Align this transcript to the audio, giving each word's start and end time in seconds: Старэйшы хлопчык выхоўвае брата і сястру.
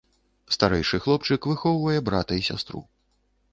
Старэйшы 0.55 0.99
хлопчык 1.03 1.41
выхоўвае 1.51 1.99
брата 2.07 2.33
і 2.41 2.47
сястру. 2.51 2.85